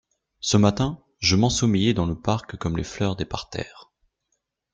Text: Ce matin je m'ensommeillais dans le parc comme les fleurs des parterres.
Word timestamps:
Ce 0.39 0.57
matin 0.57 1.03
je 1.19 1.35
m'ensommeillais 1.35 1.93
dans 1.93 2.07
le 2.07 2.19
parc 2.19 2.57
comme 2.57 2.75
les 2.75 2.83
fleurs 2.83 3.15
des 3.15 3.25
parterres. 3.25 3.91